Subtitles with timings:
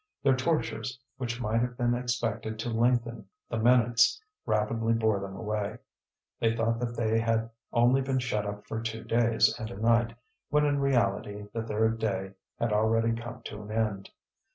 [0.23, 5.77] Their tortures, which might have been expected to lengthen the minutes, rapidly bore them away.
[6.39, 10.15] They thought that they had only been shut up for two days and a night,
[10.49, 14.09] when in reality the third day had already come to an end.